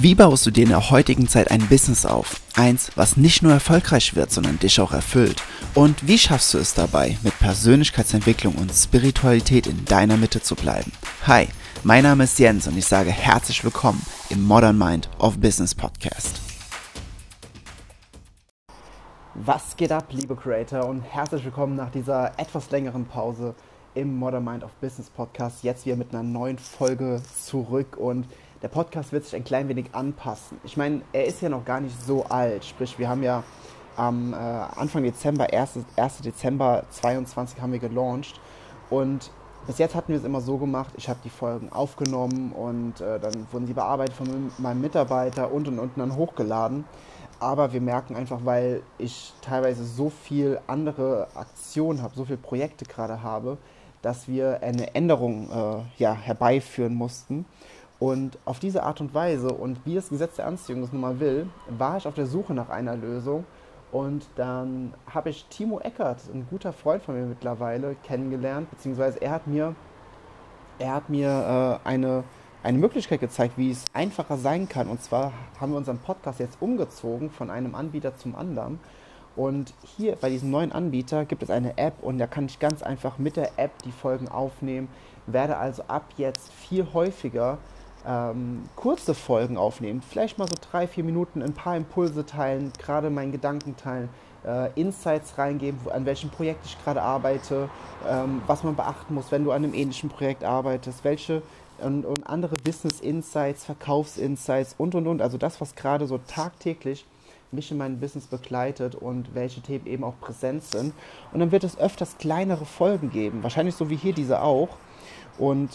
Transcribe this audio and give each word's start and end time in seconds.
Wie 0.00 0.14
baust 0.14 0.46
du 0.46 0.52
dir 0.52 0.62
in 0.62 0.68
der 0.68 0.90
heutigen 0.90 1.26
Zeit 1.26 1.50
ein 1.50 1.66
Business 1.66 2.06
auf? 2.06 2.40
Eins, 2.54 2.92
was 2.94 3.16
nicht 3.16 3.42
nur 3.42 3.52
erfolgreich 3.52 4.14
wird, 4.14 4.30
sondern 4.30 4.60
dich 4.60 4.80
auch 4.80 4.92
erfüllt. 4.92 5.42
Und 5.74 6.06
wie 6.06 6.18
schaffst 6.18 6.54
du 6.54 6.58
es 6.58 6.72
dabei, 6.72 7.18
mit 7.24 7.36
Persönlichkeitsentwicklung 7.40 8.54
und 8.54 8.70
Spiritualität 8.70 9.66
in 9.66 9.84
deiner 9.86 10.16
Mitte 10.16 10.40
zu 10.40 10.54
bleiben? 10.54 10.92
Hi, 11.26 11.48
mein 11.82 12.04
Name 12.04 12.24
ist 12.24 12.38
Jens 12.38 12.68
und 12.68 12.78
ich 12.78 12.86
sage 12.86 13.10
herzlich 13.10 13.64
willkommen 13.64 14.00
im 14.30 14.44
Modern 14.44 14.78
Mind 14.78 15.10
of 15.18 15.36
Business 15.40 15.74
Podcast. 15.74 16.40
Was 19.34 19.76
geht 19.76 19.90
ab, 19.90 20.06
liebe 20.12 20.36
Creator, 20.36 20.88
und 20.88 21.02
herzlich 21.02 21.44
willkommen 21.44 21.74
nach 21.74 21.90
dieser 21.90 22.38
etwas 22.38 22.70
längeren 22.70 23.04
Pause 23.04 23.56
im 23.96 24.16
Modern 24.16 24.44
Mind 24.44 24.62
of 24.62 24.70
Business 24.74 25.10
Podcast. 25.10 25.64
Jetzt 25.64 25.84
wieder 25.84 25.96
mit 25.96 26.14
einer 26.14 26.22
neuen 26.22 26.58
Folge 26.58 27.20
zurück 27.44 27.96
und 27.96 28.26
der 28.62 28.68
Podcast 28.68 29.12
wird 29.12 29.24
sich 29.24 29.36
ein 29.36 29.44
klein 29.44 29.68
wenig 29.68 29.86
anpassen. 29.92 30.58
Ich 30.64 30.76
meine, 30.76 31.02
er 31.12 31.26
ist 31.26 31.40
ja 31.42 31.48
noch 31.48 31.64
gar 31.64 31.80
nicht 31.80 31.94
so 32.02 32.24
alt. 32.24 32.64
Sprich, 32.64 32.98
wir 32.98 33.08
haben 33.08 33.22
ja 33.22 33.44
am 33.96 34.32
äh, 34.32 34.36
Anfang 34.36 35.02
Dezember, 35.02 35.52
1. 35.52 35.78
1. 35.96 36.18
Dezember 36.22 36.84
22 36.90 37.60
haben 37.60 37.72
wir 37.72 37.78
gelauncht. 37.78 38.40
Und 38.90 39.30
bis 39.66 39.78
jetzt 39.78 39.94
hatten 39.94 40.12
wir 40.12 40.18
es 40.18 40.24
immer 40.24 40.40
so 40.40 40.56
gemacht, 40.56 40.94
ich 40.96 41.08
habe 41.08 41.18
die 41.22 41.30
Folgen 41.30 41.70
aufgenommen 41.70 42.52
und 42.52 43.00
äh, 43.00 43.20
dann 43.20 43.46
wurden 43.52 43.66
sie 43.66 43.74
bearbeitet 43.74 44.14
von 44.14 44.50
meinem 44.58 44.80
Mitarbeiter 44.80 45.52
und 45.52 45.68
und 45.68 45.78
und 45.78 45.92
dann 45.96 46.16
hochgeladen. 46.16 46.84
Aber 47.40 47.72
wir 47.72 47.80
merken 47.80 48.16
einfach, 48.16 48.40
weil 48.44 48.82
ich 48.96 49.32
teilweise 49.42 49.84
so 49.84 50.10
viel 50.10 50.58
andere 50.66 51.28
Aktionen 51.34 52.02
habe, 52.02 52.14
so 52.16 52.24
viele 52.24 52.38
Projekte 52.38 52.84
gerade 52.84 53.22
habe, 53.22 53.58
dass 54.02 54.26
wir 54.26 54.62
eine 54.62 54.94
Änderung 54.94 55.50
äh, 55.50 56.02
ja, 56.02 56.14
herbeiführen 56.14 56.94
mussten. 56.94 57.44
Und 57.98 58.38
auf 58.44 58.60
diese 58.60 58.84
Art 58.84 59.00
und 59.00 59.12
Weise 59.12 59.48
und 59.48 59.84
wie 59.84 59.96
das 59.96 60.08
Gesetz 60.08 60.36
der 60.36 60.46
Anziehung 60.46 60.82
es 60.84 60.92
nun 60.92 61.00
mal 61.00 61.18
will, 61.18 61.48
war 61.68 61.96
ich 61.96 62.06
auf 62.06 62.14
der 62.14 62.26
Suche 62.26 62.54
nach 62.54 62.68
einer 62.68 62.96
Lösung. 62.96 63.44
Und 63.90 64.28
dann 64.36 64.94
habe 65.12 65.30
ich 65.30 65.46
Timo 65.46 65.80
Eckert, 65.80 66.20
ein 66.32 66.46
guter 66.48 66.72
Freund 66.72 67.02
von 67.02 67.18
mir 67.18 67.26
mittlerweile, 67.26 67.96
kennengelernt, 68.04 68.70
beziehungsweise 68.70 69.20
er 69.20 69.30
hat 69.32 69.46
mir, 69.46 69.74
er 70.78 70.94
hat 70.94 71.08
mir 71.08 71.80
äh, 71.84 71.88
eine, 71.88 72.22
eine 72.62 72.78
Möglichkeit 72.78 73.20
gezeigt, 73.20 73.54
wie 73.56 73.70
es 73.70 73.84
einfacher 73.94 74.36
sein 74.36 74.68
kann. 74.68 74.88
Und 74.88 75.02
zwar 75.02 75.32
haben 75.58 75.72
wir 75.72 75.78
unseren 75.78 75.98
Podcast 75.98 76.38
jetzt 76.38 76.60
umgezogen 76.60 77.30
von 77.30 77.50
einem 77.50 77.74
Anbieter 77.74 78.14
zum 78.16 78.36
anderen. 78.36 78.78
Und 79.34 79.72
hier 79.96 80.16
bei 80.16 80.30
diesem 80.30 80.50
neuen 80.50 80.70
Anbieter 80.70 81.24
gibt 81.24 81.42
es 81.42 81.50
eine 81.50 81.78
App 81.78 81.94
und 82.02 82.18
da 82.18 82.26
kann 82.26 82.46
ich 82.46 82.58
ganz 82.58 82.82
einfach 82.82 83.18
mit 83.18 83.36
der 83.36 83.56
App 83.56 83.70
die 83.84 83.92
Folgen 83.92 84.28
aufnehmen, 84.28 84.88
werde 85.26 85.56
also 85.56 85.84
ab 85.86 86.06
jetzt 86.16 86.52
viel 86.52 86.88
häufiger 86.92 87.58
ähm, 88.08 88.62
kurze 88.74 89.14
Folgen 89.14 89.58
aufnehmen, 89.58 90.02
vielleicht 90.02 90.38
mal 90.38 90.48
so 90.48 90.54
drei, 90.58 90.88
vier 90.88 91.04
Minuten 91.04 91.42
ein 91.42 91.52
paar 91.52 91.76
Impulse 91.76 92.24
teilen, 92.24 92.72
gerade 92.78 93.10
meinen 93.10 93.32
Gedanken 93.32 93.76
teilen, 93.76 94.08
äh, 94.46 94.70
Insights 94.80 95.36
reingeben, 95.36 95.78
an 95.90 96.06
welchem 96.06 96.30
Projekt 96.30 96.64
ich 96.64 96.82
gerade 96.82 97.02
arbeite, 97.02 97.68
ähm, 98.08 98.40
was 98.46 98.64
man 98.64 98.76
beachten 98.76 99.14
muss, 99.14 99.30
wenn 99.30 99.44
du 99.44 99.52
an 99.52 99.62
einem 99.62 99.74
ähnlichen 99.74 100.08
Projekt 100.08 100.42
arbeitest, 100.42 101.04
welche 101.04 101.42
und, 101.78 102.06
und 102.06 102.26
andere 102.26 102.56
Business 102.64 103.00
Insights, 103.00 103.64
Verkaufsinsights 103.66 104.74
und 104.78 104.94
und 104.94 105.06
und, 105.06 105.22
also 105.22 105.36
das, 105.36 105.60
was 105.60 105.74
gerade 105.74 106.06
so 106.06 106.18
tagtäglich 106.18 107.06
mich 107.52 107.70
in 107.70 107.78
meinem 107.78 108.00
Business 108.00 108.26
begleitet 108.26 108.94
und 108.94 109.34
welche 109.34 109.60
Themen 109.60 109.86
eben 109.86 110.04
auch 110.04 110.18
präsent 110.20 110.64
sind. 110.64 110.92
Und 111.32 111.40
dann 111.40 111.52
wird 111.52 111.64
es 111.64 111.78
öfters 111.78 112.18
kleinere 112.18 112.64
Folgen 112.64 113.10
geben, 113.10 113.42
wahrscheinlich 113.42 113.74
so 113.74 113.88
wie 113.90 113.96
hier 113.96 114.12
diese 114.12 114.42
auch. 114.42 114.68
Und 115.38 115.70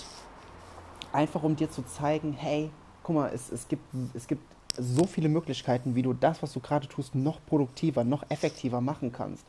einfach 1.14 1.44
um 1.44 1.56
dir 1.56 1.70
zu 1.70 1.84
zeigen, 1.84 2.34
hey, 2.34 2.70
guck 3.04 3.16
mal, 3.16 3.32
es, 3.34 3.52
es, 3.52 3.68
gibt, 3.68 3.84
es 4.14 4.28
gibt 4.28 4.44
so 4.78 5.06
viele 5.06 5.30
Möglichkeiten, 5.30 5.96
wie 5.96 6.02
du 6.02 6.14
das, 6.14 6.42
was 6.42 6.54
du 6.54 6.60
gerade 6.60 6.88
tust, 6.88 7.16
noch 7.16 7.40
produktiver, 7.46 8.04
noch 8.04 8.24
effektiver 8.30 8.82
machen 8.82 9.12
kannst. 9.12 9.46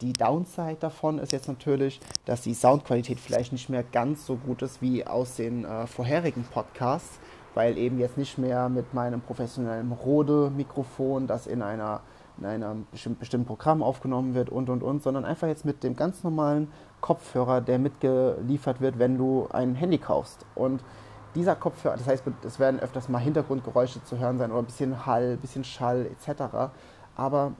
Die 0.00 0.12
Downside 0.14 0.76
davon 0.80 1.18
ist 1.18 1.32
jetzt 1.32 1.48
natürlich, 1.48 2.00
dass 2.24 2.40
die 2.40 2.54
Soundqualität 2.54 3.20
vielleicht 3.20 3.52
nicht 3.52 3.68
mehr 3.68 3.82
ganz 3.82 4.24
so 4.24 4.36
gut 4.36 4.62
ist 4.62 4.80
wie 4.80 5.06
aus 5.06 5.36
den 5.36 5.66
äh, 5.66 5.86
vorherigen 5.86 6.44
Podcasts, 6.44 7.18
weil 7.54 7.76
eben 7.76 7.98
jetzt 7.98 8.16
nicht 8.16 8.38
mehr 8.38 8.70
mit 8.70 8.94
meinem 8.94 9.20
professionellen 9.20 9.92
Rode-Mikrofon, 9.92 11.26
das 11.26 11.46
in 11.46 11.60
einer 11.60 12.00
in 12.40 12.62
einem 12.62 12.86
bestimmten 12.90 13.46
Programm 13.46 13.82
aufgenommen 13.82 14.34
wird 14.34 14.50
und 14.50 14.68
und 14.70 14.82
und, 14.82 15.02
sondern 15.02 15.24
einfach 15.24 15.48
jetzt 15.48 15.64
mit 15.64 15.82
dem 15.82 15.96
ganz 15.96 16.24
normalen 16.24 16.68
Kopfhörer, 17.00 17.60
der 17.60 17.78
mitgeliefert 17.78 18.80
wird, 18.80 18.98
wenn 18.98 19.18
du 19.18 19.46
ein 19.50 19.74
Handy 19.74 19.98
kaufst. 19.98 20.44
Und 20.54 20.82
dieser 21.34 21.54
Kopfhörer, 21.54 21.96
das 21.96 22.06
heißt, 22.06 22.24
es 22.44 22.58
werden 22.58 22.80
öfters 22.80 23.08
mal 23.08 23.18
Hintergrundgeräusche 23.18 24.02
zu 24.04 24.18
hören 24.18 24.38
sein 24.38 24.50
oder 24.50 24.60
ein 24.60 24.66
bisschen 24.66 25.06
Hall, 25.06 25.32
ein 25.32 25.38
bisschen 25.38 25.64
Schall 25.64 26.06
etc. 26.06 26.42
Aber 27.16 27.52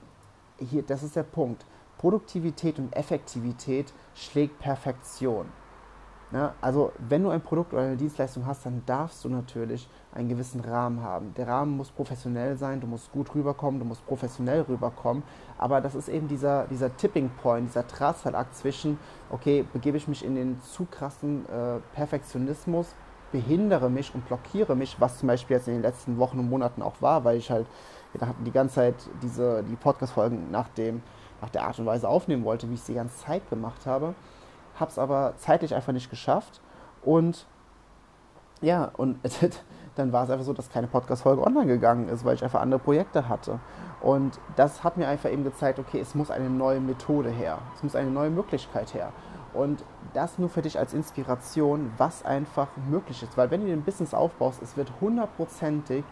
hier, 0.57 0.83
das 0.83 1.03
ist 1.03 1.15
der 1.15 1.23
Punkt. 1.23 1.65
Produktivität 1.97 2.79
und 2.79 2.95
Effektivität 2.95 3.93
schlägt 4.15 4.59
Perfektion. 4.59 5.45
Ja, 6.33 6.53
also 6.61 6.93
wenn 7.09 7.23
du 7.23 7.29
ein 7.29 7.41
Produkt 7.41 7.73
oder 7.73 7.81
eine 7.81 7.97
Dienstleistung 7.97 8.45
hast, 8.45 8.65
dann 8.65 8.81
darfst 8.85 9.25
du 9.25 9.29
natürlich 9.29 9.89
einen 10.13 10.29
gewissen 10.29 10.61
Rahmen 10.61 11.03
haben. 11.03 11.33
Der 11.35 11.45
Rahmen 11.45 11.75
muss 11.75 11.91
professionell 11.91 12.55
sein, 12.55 12.79
du 12.79 12.87
musst 12.87 13.11
gut 13.11 13.35
rüberkommen, 13.35 13.81
du 13.81 13.85
musst 13.85 14.05
professionell 14.07 14.61
rüberkommen. 14.61 15.23
Aber 15.57 15.81
das 15.81 15.93
ist 15.93 16.07
eben 16.07 16.29
dieser, 16.29 16.67
dieser 16.67 16.95
Tipping 16.95 17.29
Point, 17.41 17.67
dieser 17.67 17.83
Drahtseilakt 17.83 18.55
zwischen, 18.55 18.97
okay, 19.29 19.65
begebe 19.73 19.97
ich 19.97 20.07
mich 20.07 20.23
in 20.23 20.35
den 20.35 20.61
zu 20.61 20.85
krassen 20.85 21.45
äh, 21.49 21.79
Perfektionismus, 21.95 22.95
behindere 23.33 23.89
mich 23.89 24.15
und 24.15 24.25
blockiere 24.25 24.75
mich, 24.75 25.01
was 25.01 25.19
zum 25.19 25.27
Beispiel 25.27 25.57
jetzt 25.57 25.67
in 25.67 25.73
den 25.73 25.83
letzten 25.83 26.17
Wochen 26.17 26.39
und 26.39 26.49
Monaten 26.49 26.81
auch 26.81 27.01
war, 27.01 27.25
weil 27.25 27.37
ich 27.37 27.51
halt 27.51 27.67
die 28.45 28.51
ganze 28.51 28.75
Zeit 28.75 28.95
diese, 29.21 29.63
die 29.63 29.75
Podcast-Folgen 29.75 30.49
nach, 30.49 30.69
nach 31.41 31.49
der 31.49 31.63
Art 31.63 31.77
und 31.79 31.85
Weise 31.85 32.07
aufnehmen 32.07 32.45
wollte, 32.45 32.69
wie 32.69 32.75
ich 32.75 32.81
es 32.81 32.85
die 32.85 32.93
ganze 32.93 33.17
Zeit 33.17 33.49
gemacht 33.49 33.85
habe 33.85 34.15
habe 34.79 34.91
es 34.91 34.97
aber 34.97 35.33
zeitlich 35.37 35.75
einfach 35.75 35.93
nicht 35.93 36.09
geschafft. 36.09 36.61
Und 37.03 37.45
ja, 38.61 38.91
und 38.97 39.19
dann 39.95 40.13
war 40.13 40.23
es 40.23 40.29
einfach 40.29 40.45
so, 40.45 40.53
dass 40.53 40.69
keine 40.69 40.87
Podcast-Folge 40.87 41.41
online 41.41 41.67
gegangen 41.67 42.09
ist, 42.09 42.23
weil 42.23 42.35
ich 42.35 42.43
einfach 42.43 42.61
andere 42.61 42.79
Projekte 42.79 43.27
hatte. 43.27 43.59
Und 44.01 44.39
das 44.55 44.83
hat 44.83 44.97
mir 44.97 45.07
einfach 45.07 45.29
eben 45.29 45.43
gezeigt, 45.43 45.79
okay, 45.79 45.99
es 45.99 46.15
muss 46.15 46.31
eine 46.31 46.49
neue 46.49 46.79
Methode 46.79 47.29
her. 47.29 47.59
Es 47.75 47.83
muss 47.83 47.95
eine 47.95 48.09
neue 48.09 48.29
Möglichkeit 48.29 48.93
her. 48.93 49.11
Und 49.53 49.83
das 50.13 50.39
nur 50.39 50.49
für 50.49 50.61
dich 50.61 50.79
als 50.79 50.93
Inspiration, 50.93 51.91
was 51.97 52.23
einfach 52.23 52.69
möglich 52.89 53.21
ist. 53.21 53.37
Weil 53.37 53.51
wenn 53.51 53.65
du 53.65 53.71
ein 53.71 53.83
Business 53.83 54.13
aufbaust, 54.13 54.61
es 54.61 54.77
wird 54.77 54.91
hundertprozentig 55.01 56.03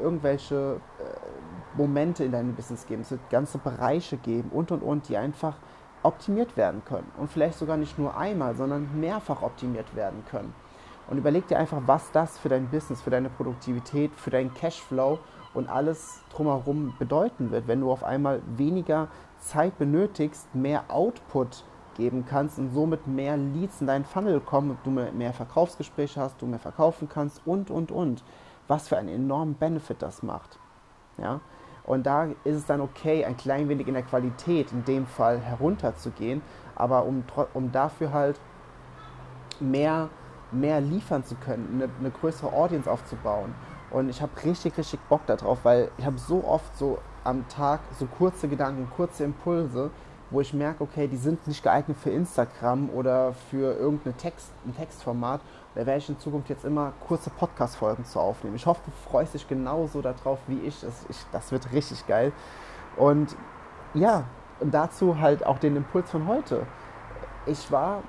irgendwelche 0.00 0.80
äh, 0.98 1.76
Momente 1.76 2.24
in 2.24 2.32
deinem 2.32 2.54
Business 2.54 2.86
geben. 2.86 3.02
Es 3.02 3.10
wird 3.10 3.20
ganze 3.30 3.58
Bereiche 3.58 4.16
geben 4.16 4.50
und 4.52 4.72
und 4.72 4.82
und, 4.82 5.08
die 5.08 5.16
einfach 5.16 5.54
optimiert 6.02 6.56
werden 6.56 6.82
können. 6.84 7.10
Und 7.18 7.30
vielleicht 7.30 7.58
sogar 7.58 7.76
nicht 7.76 7.98
nur 7.98 8.16
einmal, 8.16 8.54
sondern 8.54 9.00
mehrfach 9.00 9.42
optimiert 9.42 9.94
werden 9.94 10.24
können. 10.30 10.54
Und 11.08 11.18
überleg 11.18 11.46
dir 11.46 11.58
einfach, 11.58 11.80
was 11.86 12.10
das 12.12 12.38
für 12.38 12.48
dein 12.48 12.68
Business, 12.68 13.00
für 13.00 13.10
deine 13.10 13.30
Produktivität, 13.30 14.14
für 14.14 14.30
deinen 14.30 14.52
Cashflow 14.52 15.18
und 15.54 15.68
alles 15.68 16.20
drumherum 16.30 16.94
bedeuten 16.98 17.50
wird, 17.50 17.66
wenn 17.66 17.80
du 17.80 17.90
auf 17.90 18.04
einmal 18.04 18.42
weniger 18.46 19.08
Zeit 19.38 19.78
benötigst, 19.78 20.54
mehr 20.54 20.84
Output 20.88 21.64
geben 21.96 22.24
kannst 22.28 22.58
und 22.58 22.72
somit 22.72 23.06
mehr 23.06 23.36
Leads 23.36 23.80
in 23.80 23.86
deinen 23.86 24.04
Funnel 24.04 24.40
kommen, 24.40 24.78
du 24.84 24.90
mehr 24.90 25.32
Verkaufsgespräche 25.32 26.20
hast, 26.20 26.40
du 26.40 26.46
mehr 26.46 26.58
verkaufen 26.58 27.08
kannst 27.08 27.42
und, 27.46 27.70
und, 27.70 27.90
und. 27.90 28.22
Was 28.68 28.88
für 28.88 28.98
einen 28.98 29.08
enormen 29.08 29.54
Benefit 29.54 30.02
das 30.02 30.22
macht. 30.22 30.58
Ja? 31.16 31.40
Und 31.88 32.04
da 32.04 32.24
ist 32.44 32.54
es 32.54 32.66
dann 32.66 32.82
okay, 32.82 33.24
ein 33.24 33.38
klein 33.38 33.70
wenig 33.70 33.88
in 33.88 33.94
der 33.94 34.02
Qualität 34.02 34.72
in 34.72 34.84
dem 34.84 35.06
Fall 35.06 35.40
herunterzugehen, 35.40 36.42
aber 36.74 37.06
um, 37.06 37.24
um 37.54 37.72
dafür 37.72 38.12
halt 38.12 38.38
mehr, 39.58 40.10
mehr 40.52 40.82
liefern 40.82 41.24
zu 41.24 41.34
können, 41.34 41.80
eine, 41.80 41.90
eine 41.98 42.10
größere 42.10 42.52
Audience 42.52 42.90
aufzubauen. 42.90 43.54
Und 43.90 44.10
ich 44.10 44.20
habe 44.20 44.32
richtig, 44.44 44.76
richtig 44.76 45.00
Bock 45.08 45.24
darauf, 45.24 45.64
weil 45.64 45.90
ich 45.96 46.04
habe 46.04 46.18
so 46.18 46.44
oft 46.44 46.76
so 46.76 46.98
am 47.24 47.48
Tag 47.48 47.80
so 47.98 48.04
kurze 48.04 48.48
Gedanken, 48.48 48.90
kurze 48.94 49.24
Impulse, 49.24 49.90
wo 50.30 50.40
ich 50.40 50.52
merke, 50.52 50.82
okay, 50.84 51.08
die 51.08 51.16
sind 51.16 51.46
nicht 51.46 51.62
geeignet 51.62 51.96
für 51.96 52.10
Instagram 52.10 52.90
oder 52.90 53.32
für 53.50 53.74
irgendein 53.78 54.16
Text, 54.16 54.50
ein 54.66 54.76
Textformat. 54.76 55.40
Da 55.74 55.86
werde 55.86 55.98
ich 55.98 56.08
in 56.08 56.18
Zukunft 56.18 56.50
jetzt 56.50 56.64
immer 56.64 56.92
kurze 57.06 57.30
Podcast-Folgen 57.30 58.04
zu 58.04 58.20
aufnehmen. 58.20 58.56
Ich 58.56 58.66
hoffe, 58.66 58.80
du 58.84 58.90
freust 59.08 59.34
dich 59.34 59.48
genauso 59.48 60.02
darauf 60.02 60.38
wie 60.46 60.58
ich. 60.60 60.80
Das, 60.80 61.06
ich. 61.08 61.16
das 61.32 61.50
wird 61.52 61.72
richtig 61.72 62.06
geil. 62.06 62.32
Und 62.96 63.36
ja, 63.94 64.24
und 64.60 64.74
dazu 64.74 65.18
halt 65.18 65.46
auch 65.46 65.58
den 65.58 65.76
Impuls 65.76 66.10
von 66.10 66.26
heute. 66.26 66.66
Ich 67.46 67.70
war, 67.70 68.02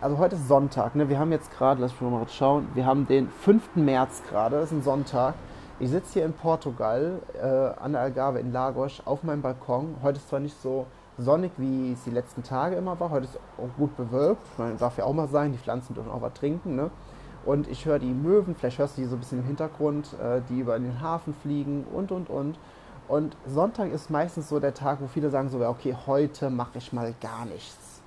also 0.00 0.18
heute 0.18 0.36
ist 0.36 0.48
Sonntag, 0.48 0.96
ne? 0.96 1.08
wir 1.08 1.18
haben 1.18 1.30
jetzt 1.30 1.56
gerade, 1.56 1.80
lass 1.80 1.92
mich 1.92 2.10
mal 2.10 2.26
schauen, 2.28 2.68
wir 2.74 2.86
haben 2.86 3.06
den 3.06 3.28
5. 3.28 3.76
März 3.76 4.22
gerade, 4.28 4.56
das 4.56 4.66
ist 4.66 4.78
ein 4.78 4.82
Sonntag. 4.82 5.34
Ich 5.78 5.90
sitze 5.90 6.14
hier 6.14 6.24
in 6.26 6.32
Portugal, 6.32 7.20
äh, 7.40 7.46
an 7.80 7.92
der 7.92 8.02
Algarve 8.02 8.38
in 8.40 8.52
Lagos, 8.52 9.02
auf 9.04 9.22
meinem 9.22 9.40
Balkon. 9.40 9.96
Heute 10.02 10.18
ist 10.18 10.28
zwar 10.28 10.40
nicht 10.40 10.60
so 10.60 10.86
sonnig, 11.20 11.52
wie 11.56 11.92
es 11.92 12.04
die 12.04 12.10
letzten 12.10 12.42
Tage 12.42 12.76
immer 12.76 12.98
war. 12.98 13.10
Heute 13.10 13.26
ist 13.26 13.38
auch 13.58 13.76
gut 13.76 13.96
bewölkt. 13.96 14.42
Meine, 14.58 14.76
darf 14.76 14.98
ja 14.98 15.04
auch 15.04 15.12
mal 15.12 15.28
sein, 15.28 15.52
die 15.52 15.58
Pflanzen 15.58 15.94
dürfen 15.94 16.10
auch 16.10 16.22
was 16.22 16.34
trinken. 16.34 16.76
Ne? 16.76 16.90
und 17.44 17.68
ich 17.68 17.86
höre 17.86 17.98
die 17.98 18.12
Möwen, 18.12 18.54
vielleicht 18.54 18.78
hörst 18.78 18.96
du 18.96 19.02
die 19.02 19.08
so 19.08 19.16
ein 19.16 19.20
bisschen 19.20 19.40
im 19.40 19.46
Hintergrund, 19.46 20.14
äh, 20.20 20.40
die 20.48 20.60
über 20.60 20.78
den 20.78 21.00
Hafen 21.00 21.34
fliegen 21.34 21.84
und 21.92 22.12
und 22.12 22.28
und. 22.28 22.58
Und 23.08 23.36
Sonntag 23.46 23.90
ist 23.92 24.10
meistens 24.10 24.48
so 24.48 24.60
der 24.60 24.74
Tag, 24.74 25.00
wo 25.00 25.08
viele 25.08 25.30
sagen 25.30 25.48
so, 25.48 25.60
okay, 25.66 25.96
heute 26.06 26.48
mache 26.50 26.78
ich 26.78 26.92
mal 26.92 27.14
gar 27.20 27.44
nichts. 27.44 28.00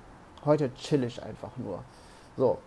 Heute 0.44 0.72
chill 0.74 1.04
ich 1.04 1.22
einfach 1.22 1.50
nur. 1.56 1.80
So. 2.36 2.58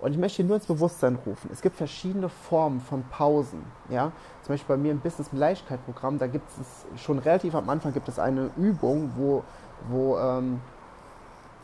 Und 0.00 0.12
ich 0.12 0.18
möchte 0.18 0.44
nur 0.44 0.56
ins 0.56 0.66
Bewusstsein 0.66 1.18
rufen. 1.26 1.50
Es 1.52 1.60
gibt 1.60 1.76
verschiedene 1.76 2.28
Formen 2.28 2.80
von 2.80 3.02
Pausen. 3.10 3.64
Ja? 3.88 4.12
Zum 4.42 4.54
Beispiel 4.54 4.76
bei 4.76 4.80
mir 4.80 4.92
im 4.92 5.00
Business 5.00 5.28
Leichtigkeit 5.32 5.84
Programm, 5.84 6.18
da 6.18 6.28
gibt 6.28 6.48
es 6.50 7.02
schon 7.02 7.18
relativ 7.18 7.54
am 7.54 7.68
Anfang 7.68 7.92
gibt 7.92 8.08
es 8.08 8.18
eine 8.18 8.50
Übung, 8.56 9.12
wo, 9.16 9.42
wo 9.88 10.18
ähm, 10.18 10.60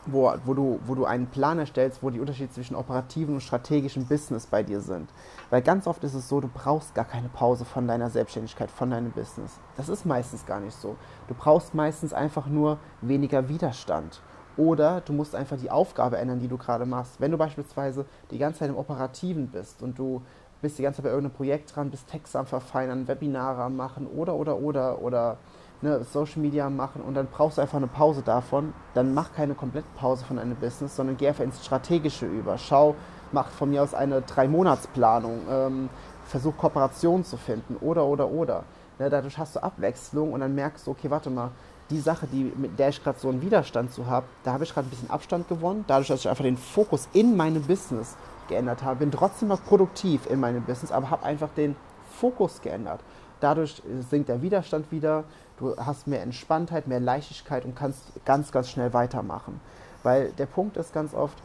wo, 0.05 0.31
wo, 0.45 0.53
du, 0.53 0.79
wo 0.85 0.95
du 0.95 1.05
einen 1.05 1.27
Plan 1.27 1.59
erstellst, 1.59 2.03
wo 2.03 2.09
die 2.09 2.19
Unterschiede 2.19 2.51
zwischen 2.51 2.75
operativen 2.75 3.35
und 3.35 3.41
strategischen 3.41 4.05
Business 4.05 4.45
bei 4.45 4.63
dir 4.63 4.81
sind. 4.81 5.09
Weil 5.49 5.61
ganz 5.61 5.87
oft 5.87 6.03
ist 6.03 6.13
es 6.13 6.29
so, 6.29 6.41
du 6.41 6.47
brauchst 6.47 6.93
gar 6.95 7.05
keine 7.05 7.29
Pause 7.29 7.65
von 7.65 7.87
deiner 7.87 8.09
Selbstständigkeit, 8.09 8.69
von 8.69 8.91
deinem 8.91 9.11
Business. 9.11 9.59
Das 9.77 9.89
ist 9.89 10.05
meistens 10.05 10.45
gar 10.45 10.59
nicht 10.59 10.79
so. 10.79 10.95
Du 11.27 11.33
brauchst 11.33 11.73
meistens 11.73 12.13
einfach 12.13 12.47
nur 12.47 12.77
weniger 13.01 13.49
Widerstand. 13.49 14.21
Oder 14.57 15.01
du 15.01 15.13
musst 15.13 15.35
einfach 15.35 15.57
die 15.57 15.69
Aufgabe 15.69 16.17
ändern, 16.17 16.39
die 16.39 16.47
du 16.47 16.57
gerade 16.57 16.85
machst. 16.85 17.19
Wenn 17.19 17.31
du 17.31 17.37
beispielsweise 17.37 18.05
die 18.31 18.37
ganze 18.37 18.59
Zeit 18.59 18.69
im 18.69 18.77
Operativen 18.77 19.47
bist 19.47 19.81
und 19.81 19.99
du 19.99 20.21
bist 20.61 20.77
die 20.79 20.83
ganze 20.83 20.97
Zeit 20.97 21.03
bei 21.03 21.09
irgendeinem 21.09 21.35
Projekt 21.35 21.75
dran, 21.75 21.91
bist 21.91 22.07
Texte 22.07 22.39
am 22.39 22.45
Verfeinern, 22.45 23.07
Webinare 23.07 23.63
am 23.63 23.75
Machen 23.75 24.07
oder, 24.07 24.35
oder, 24.35 24.57
oder, 24.57 25.01
oder 25.01 25.37
ne, 25.81 26.03
Social 26.03 26.41
Media 26.41 26.69
machen 26.69 27.01
und 27.01 27.15
dann 27.15 27.27
brauchst 27.27 27.57
du 27.57 27.61
einfach 27.61 27.77
eine 27.77 27.87
Pause 27.87 28.21
davon, 28.21 28.73
dann 28.93 29.13
mach 29.13 29.33
keine 29.33 29.53
komplette 29.53 29.87
Pause 29.95 30.25
von 30.25 30.37
deinem 30.37 30.55
Business, 30.55 30.95
sondern 30.95 31.17
geh 31.17 31.27
einfach 31.27 31.43
ins 31.43 31.63
Strategische 31.63 32.25
über. 32.25 32.57
Schau, 32.57 32.95
mach 33.31 33.49
von 33.49 33.69
mir 33.69 33.83
aus 33.83 33.93
eine 33.93 34.21
Drei-Monats-Planung, 34.21 35.41
ähm, 35.49 35.89
versuch 36.25 36.57
Kooperation 36.57 37.23
zu 37.23 37.37
finden 37.37 37.75
oder, 37.81 38.05
oder, 38.05 38.29
oder. 38.29 38.63
Ne, 38.97 39.09
dadurch 39.09 39.37
hast 39.37 39.55
du 39.55 39.63
Abwechslung 39.63 40.31
und 40.31 40.39
dann 40.39 40.55
merkst 40.55 40.87
du, 40.87 40.91
okay, 40.91 41.09
warte 41.09 41.29
mal, 41.29 41.51
die 41.89 41.99
Sache, 41.99 42.27
die, 42.27 42.51
mit 42.55 42.79
der 42.79 42.89
ich 42.89 43.03
gerade 43.03 43.19
so 43.19 43.29
einen 43.29 43.41
Widerstand 43.41 43.91
zu 43.91 44.07
habe, 44.07 44.25
da 44.43 44.53
habe 44.53 44.63
ich 44.63 44.73
gerade 44.73 44.87
ein 44.87 44.89
bisschen 44.89 45.09
Abstand 45.09 45.47
gewonnen, 45.47 45.85
dadurch, 45.87 46.07
dass 46.07 46.21
ich 46.21 46.29
einfach 46.29 46.43
den 46.43 46.57
Fokus 46.57 47.07
in 47.13 47.35
meinem 47.35 47.61
Business 47.63 48.15
geändert 48.47 48.83
habe, 48.83 48.99
bin 48.99 49.11
trotzdem 49.11 49.49
noch 49.49 49.63
produktiv 49.63 50.25
in 50.29 50.39
meinem 50.39 50.63
Business, 50.63 50.91
aber 50.91 51.09
habe 51.09 51.23
einfach 51.23 51.49
den 51.55 51.75
Fokus 52.19 52.61
geändert. 52.61 53.01
Dadurch 53.39 53.81
sinkt 54.09 54.29
der 54.29 54.41
Widerstand 54.41 54.91
wieder, 54.91 55.25
du 55.59 55.75
hast 55.77 56.07
mehr 56.07 56.21
Entspanntheit, 56.21 56.87
mehr 56.87 56.99
Leichtigkeit 56.99 57.65
und 57.65 57.75
kannst 57.75 58.03
ganz, 58.25 58.51
ganz 58.51 58.69
schnell 58.69 58.93
weitermachen. 58.93 59.59
Weil 60.03 60.31
der 60.31 60.45
Punkt 60.45 60.77
ist 60.77 60.93
ganz 60.93 61.13
oft, 61.13 61.37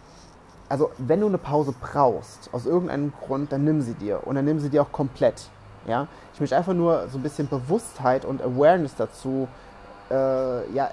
also 0.69 0.91
wenn 0.99 1.21
du 1.21 1.27
eine 1.27 1.39
Pause 1.39 1.75
brauchst, 1.79 2.49
aus 2.53 2.65
irgendeinem 2.65 3.13
Grund, 3.21 3.51
dann 3.53 3.65
nimm 3.65 3.83
sie 3.83 3.95
dir 3.95 4.27
und 4.27 4.37
dann 4.37 4.45
nimm 4.45 4.61
sie 4.61 4.71
dir 4.71 4.83
auch 4.83 4.93
komplett. 4.93 5.51
Ja? 5.91 6.07
Ich 6.33 6.41
möchte 6.41 6.57
einfach 6.57 6.73
nur 6.73 7.09
so 7.09 7.19
ein 7.19 7.23
bisschen 7.23 7.49
Bewusstheit 7.49 8.25
und 8.25 8.41
Awareness 8.41 8.95
dazu 8.97 9.49
äh, 10.11 10.73
ja, 10.73 10.91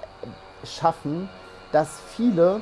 schaffen, 0.64 1.28
dass 1.72 2.00
viele 2.14 2.60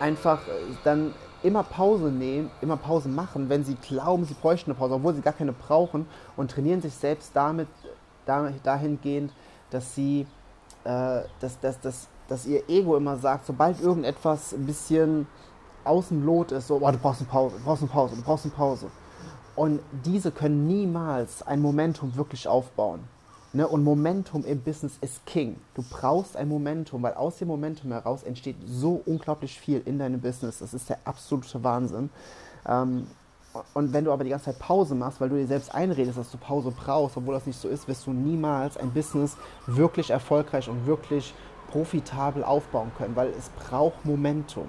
einfach 0.00 0.40
dann 0.84 1.14
immer 1.42 1.62
Pause 1.62 2.06
nehmen, 2.06 2.50
immer 2.60 2.76
Pause 2.76 3.08
machen, 3.08 3.48
wenn 3.48 3.64
sie 3.64 3.76
glauben, 3.76 4.24
sie 4.24 4.34
bräuchten 4.34 4.70
eine 4.70 4.78
Pause, 4.78 4.94
obwohl 4.94 5.14
sie 5.14 5.20
gar 5.20 5.32
keine 5.32 5.52
brauchen 5.52 6.06
und 6.36 6.50
trainieren 6.50 6.82
sich 6.82 6.94
selbst 6.94 7.34
damit 7.34 7.68
dahingehend, 8.26 9.32
dass 9.70 9.94
sie, 9.94 10.26
äh, 10.84 11.20
dass, 11.40 11.60
dass, 11.60 11.80
dass, 11.80 12.08
dass 12.28 12.46
ihr 12.46 12.68
Ego 12.68 12.96
immer 12.96 13.16
sagt, 13.16 13.46
sobald 13.46 13.80
irgendetwas 13.80 14.52
ein 14.52 14.66
bisschen 14.66 15.26
außen 15.84 16.24
Lot 16.24 16.52
ist, 16.52 16.66
so, 16.66 16.76
oh, 16.76 16.90
du 16.90 16.98
brauchst 16.98 17.20
eine 17.20 17.30
Pause, 17.30 17.56
du 17.56 17.64
brauchst 17.64 17.82
eine 17.82 17.90
Pause, 17.90 18.16
du 18.16 18.22
brauchst 18.22 18.44
eine 18.44 18.54
Pause. 18.54 18.86
Und 19.58 19.80
diese 20.04 20.30
können 20.30 20.68
niemals 20.68 21.42
ein 21.42 21.60
Momentum 21.60 22.14
wirklich 22.14 22.46
aufbauen. 22.46 23.00
Ne? 23.52 23.66
Und 23.66 23.82
Momentum 23.82 24.44
im 24.44 24.60
Business 24.60 24.98
ist 25.00 25.26
King. 25.26 25.56
Du 25.74 25.82
brauchst 25.90 26.36
ein 26.36 26.48
Momentum, 26.48 27.02
weil 27.02 27.14
aus 27.14 27.38
dem 27.38 27.48
Momentum 27.48 27.90
heraus 27.90 28.22
entsteht 28.22 28.54
so 28.64 29.02
unglaublich 29.04 29.58
viel 29.58 29.82
in 29.84 29.98
deinem 29.98 30.20
Business. 30.20 30.60
Das 30.60 30.74
ist 30.74 30.88
der 30.88 30.98
absolute 31.04 31.64
Wahnsinn. 31.64 32.08
Ähm, 32.68 33.08
und 33.74 33.92
wenn 33.92 34.04
du 34.04 34.12
aber 34.12 34.22
die 34.22 34.30
ganze 34.30 34.44
Zeit 34.44 34.60
Pause 34.60 34.94
machst, 34.94 35.20
weil 35.20 35.28
du 35.28 35.34
dir 35.34 35.48
selbst 35.48 35.74
einredest, 35.74 36.18
dass 36.18 36.30
du 36.30 36.38
Pause 36.38 36.70
brauchst, 36.70 37.16
obwohl 37.16 37.34
das 37.34 37.44
nicht 37.44 37.60
so 37.60 37.66
ist, 37.66 37.88
wirst 37.88 38.06
du 38.06 38.12
niemals 38.12 38.76
ein 38.76 38.92
Business 38.92 39.36
wirklich 39.66 40.10
erfolgreich 40.10 40.68
und 40.68 40.86
wirklich 40.86 41.34
profitabel 41.72 42.44
aufbauen 42.44 42.92
können, 42.96 43.16
weil 43.16 43.30
es 43.30 43.48
braucht 43.48 44.04
Momentum. 44.04 44.68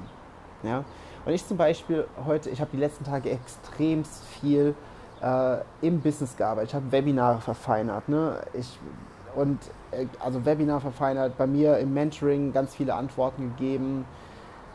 Ja? 0.63 0.83
Und 1.25 1.33
ich 1.33 1.45
zum 1.45 1.57
Beispiel 1.57 2.05
heute, 2.25 2.49
ich 2.49 2.61
habe 2.61 2.71
die 2.71 2.77
letzten 2.77 3.03
Tage 3.03 3.29
extrem 3.29 4.03
viel 4.05 4.75
äh, 5.21 5.57
im 5.81 5.99
Business 6.01 6.35
gearbeitet. 6.37 6.69
Ich 6.69 6.75
habe 6.75 6.91
Webinare 6.91 7.41
verfeinert. 7.41 8.07
Ne? 8.09 8.41
Ich, 8.53 8.79
und 9.35 9.59
äh, 9.91 10.05
also 10.19 10.45
Webinar 10.45 10.81
verfeinert, 10.81 11.37
bei 11.37 11.47
mir 11.47 11.77
im 11.77 11.93
Mentoring 11.93 12.53
ganz 12.53 12.75
viele 12.75 12.95
Antworten 12.95 13.55
gegeben 13.55 14.05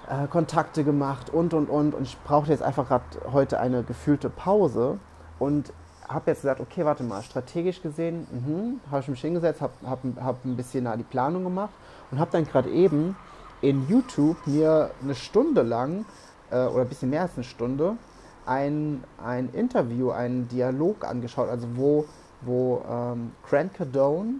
äh, 0.08 0.26
Kontakte 0.26 0.84
gemacht 0.84 1.30
und 1.30 1.54
und 1.54 1.68
und. 1.68 1.94
Und 1.94 2.02
ich 2.02 2.18
brauchte 2.24 2.52
jetzt 2.52 2.62
einfach 2.62 2.88
gerade 2.88 3.04
heute 3.32 3.58
eine 3.60 3.82
gefühlte 3.82 4.28
Pause 4.28 4.98
und 5.38 5.72
habe 6.06 6.30
jetzt 6.30 6.42
gesagt, 6.42 6.60
okay, 6.60 6.84
warte 6.84 7.02
mal, 7.02 7.22
strategisch 7.22 7.80
gesehen, 7.80 8.26
mhm, 8.30 8.80
habe 8.90 9.00
ich 9.00 9.08
mich 9.08 9.20
hingesetzt, 9.22 9.62
habe 9.62 9.72
hab, 9.86 10.00
hab 10.20 10.44
ein 10.44 10.56
bisschen 10.56 10.86
die 10.98 11.04
Planung 11.04 11.44
gemacht 11.44 11.72
und 12.10 12.18
habe 12.18 12.30
dann 12.30 12.44
gerade 12.44 12.68
eben 12.68 13.16
in 13.62 13.88
YouTube 13.88 14.36
mir 14.46 14.90
eine 15.02 15.14
Stunde 15.14 15.62
lang 15.62 16.04
äh, 16.54 16.66
oder 16.66 16.82
ein 16.82 16.88
bisschen 16.88 17.10
mehr 17.10 17.22
als 17.22 17.32
eine 17.34 17.44
Stunde 17.44 17.96
ein, 18.46 19.02
ein 19.22 19.48
Interview, 19.52 20.10
einen 20.10 20.48
Dialog 20.48 21.04
angeschaut, 21.04 21.48
also 21.48 21.66
wo, 21.74 22.04
wo 22.42 22.82
ähm, 22.88 23.32
Grant 23.48 23.74
Cardone 23.74 24.34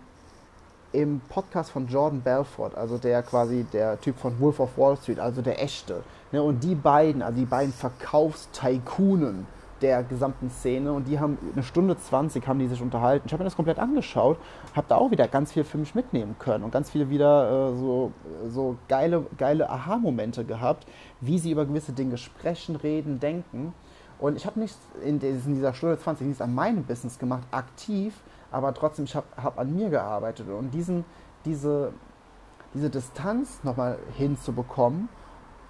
im 0.93 1.21
Podcast 1.29 1.71
von 1.71 1.89
Jordan 1.89 2.21
Belfort, 2.21 2.77
also 2.77 2.99
der 2.99 3.23
quasi 3.23 3.65
der 3.73 4.01
Typ 4.01 4.19
von 4.19 4.39
Wolf 4.39 4.61
of 4.61 4.77
Wall 4.77 4.97
Street, 4.97 5.19
also 5.19 5.43
der 5.43 5.61
echte. 5.63 6.03
Ne, 6.31 6.43
und 6.43 6.63
die 6.63 6.75
beiden, 6.75 7.23
also 7.23 7.39
die 7.39 7.47
beiden 7.47 7.73
Verkaufstycoonen 7.73 9.47
der 9.85 10.03
gesamten 10.03 10.49
Szene 10.49 10.95
und 10.95 11.07
die 11.09 11.21
haben 11.21 11.37
eine 11.53 11.63
Stunde 11.63 11.95
20 11.99 12.49
haben 12.49 12.59
die 12.59 12.69
sich 12.69 12.81
unterhalten. 12.81 13.27
Ich 13.27 13.33
habe 13.35 13.43
mir 13.43 13.45
das 13.45 13.55
komplett 13.55 13.79
angeschaut, 13.79 14.39
habe 14.75 14.87
da 14.89 14.97
auch 14.97 15.11
wieder 15.11 15.29
ganz 15.29 15.53
viel 15.53 15.63
für 15.63 15.77
mich 15.77 15.95
mitnehmen 15.95 16.37
können 16.39 16.65
und 16.65 16.71
ganz 16.71 16.91
viele 16.91 17.11
wieder 17.11 17.69
äh, 17.69 17.77
so, 17.77 18.13
so 18.49 18.79
geile, 18.89 19.27
geile 19.37 19.69
Aha-Momente 19.69 20.47
gehabt, 20.47 20.87
wie 21.21 21.39
sie 21.39 21.51
über 21.51 21.67
gewisse 21.67 21.93
Dinge 21.93 22.17
sprechen, 22.17 22.77
reden, 22.77 23.21
denken. 23.21 23.75
Und 24.19 24.37
ich 24.37 24.47
habe 24.47 24.59
nichts 24.59 24.79
in, 25.05 25.19
dieser 25.19 25.75
Stunde 25.75 25.99
20 25.99 26.27
nichts 26.29 26.41
an 26.41 26.55
meinem 26.55 26.85
Business 26.85 27.19
gemacht, 27.19 27.43
aktiv, 27.51 28.15
aber 28.51 28.73
trotzdem, 28.73 29.05
ich 29.05 29.15
habe 29.15 29.27
hab 29.37 29.59
an 29.59 29.75
mir 29.77 29.91
gearbeitet 29.91 30.49
und 30.49 30.73
diesen, 30.73 31.05
diese, 31.45 31.93
diese 32.73 32.89
Distanz 32.89 33.63
nochmal 33.65 33.99
hinzubekommen, 34.17 35.11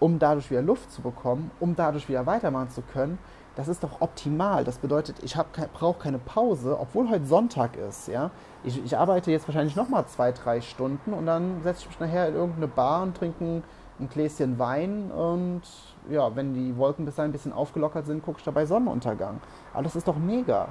um 0.01 0.19
dadurch 0.19 0.51
wieder 0.51 0.63
Luft 0.63 0.91
zu 0.91 1.03
bekommen, 1.03 1.51
um 1.61 1.77
dadurch 1.77 2.09
wieder 2.09 2.27
weitermachen 2.27 2.71
zu 2.71 2.83
können, 2.83 3.19
das 3.57 3.69
ist 3.69 3.85
doch 3.85 4.01
optimal. 4.01 4.65
Das 4.65 4.79
bedeutet, 4.79 5.23
ich 5.23 5.35
kein, 5.53 5.69
brauche 5.73 6.01
keine 6.01 6.19
Pause, 6.19 6.79
obwohl 6.79 7.09
heute 7.09 7.25
Sonntag 7.27 7.77
ist. 7.77 8.09
Ja? 8.09 8.31
Ich, 8.65 8.85
ich 8.85 8.97
arbeite 8.97 9.31
jetzt 9.31 9.47
wahrscheinlich 9.47 9.77
nochmal 9.77 10.07
zwei, 10.07 10.33
drei 10.33 10.61
Stunden 10.61 11.13
und 11.13 11.27
dann 11.27 11.63
setze 11.63 11.83
ich 11.83 11.89
mich 11.89 12.01
nachher 12.01 12.29
in 12.29 12.35
irgendeine 12.35 12.69
Bar 12.69 13.03
und 13.03 13.17
trinke 13.17 13.45
ein, 13.45 13.63
ein 14.01 14.09
Gläschen 14.09 14.59
Wein 14.59 15.11
und 15.13 15.63
ja, 16.11 16.35
wenn 16.35 16.53
die 16.53 16.77
Wolken 16.77 17.05
bis 17.05 17.15
dahin 17.15 17.31
ein 17.31 17.33
bisschen 17.33 17.53
aufgelockert 17.53 18.07
sind, 18.07 18.25
gucke 18.25 18.39
ich 18.39 18.45
dabei 18.45 18.67
Sonnenuntergang. 18.67 19.41
Aber 19.73 19.85
das 19.85 19.95
ist 19.95 20.09
doch 20.09 20.17
mega. 20.17 20.69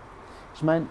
Ich 0.53 0.61
meine, 0.61 0.87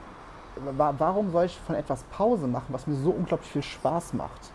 warum 0.76 1.30
soll 1.30 1.44
ich 1.44 1.58
von 1.60 1.74
etwas 1.74 2.04
Pause 2.04 2.46
machen, 2.46 2.66
was 2.70 2.86
mir 2.86 2.94
so 2.94 3.10
unglaublich 3.10 3.50
viel 3.50 3.62
Spaß 3.62 4.14
macht? 4.14 4.50